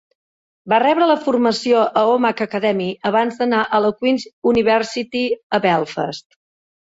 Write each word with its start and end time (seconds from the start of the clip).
Va 0.71 0.77
rebre 0.83 1.07
la 1.09 1.17
formació 1.25 1.81
a 2.01 2.03
Omagh 2.13 2.41
Academy, 2.45 2.87
abans 3.11 3.37
d'anar 3.41 3.59
a 3.67 3.81
la 3.87 3.93
Queen's 3.99 4.25
University, 4.53 5.21
a 5.59 5.63
Belfast. 5.67 6.35